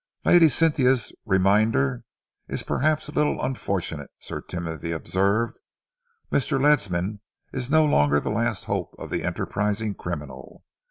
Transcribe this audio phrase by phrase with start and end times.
[0.25, 2.03] "Lady Cynthia's reminder
[2.47, 5.61] is perhaps a little unfortunate," Sir Timothy observed.
[6.31, 6.59] "Mr.
[6.59, 7.19] Ledsam
[7.53, 10.63] is no longer the last hope of the enterprising criminal.